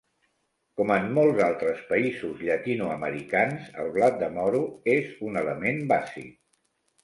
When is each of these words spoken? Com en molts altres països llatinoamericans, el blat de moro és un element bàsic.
Com 0.79 0.93
en 0.95 1.03
molts 1.17 1.41
altres 1.47 1.83
països 1.91 2.41
llatinoamericans, 2.49 3.69
el 3.85 3.95
blat 4.01 4.19
de 4.25 4.33
moro 4.41 4.65
és 4.99 5.15
un 5.31 5.41
element 5.47 5.83
bàsic. 5.97 6.37